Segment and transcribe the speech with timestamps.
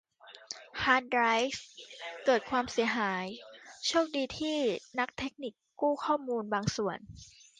[0.83, 1.23] ฮาร์ดไดร
[1.53, 1.65] ฟ์
[2.25, 3.25] เกิดความเสียหาย
[3.87, 4.57] โชคดีที่
[4.99, 6.97] นักเทคนิคกู้ข้อมูลบางส่วน